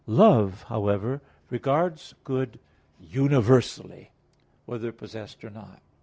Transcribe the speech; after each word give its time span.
Love, 0.07 0.63
however, 0.63 1.21
regards 1.51 2.15
good 2.23 2.57
universally, 2.99 4.09
whether 4.65 4.91
possessed 4.91 5.43
or 5.43 5.51
not. 5.51 5.79